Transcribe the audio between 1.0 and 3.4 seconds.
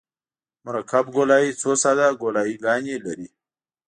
ګولایي څو ساده ګولایي ګانې لري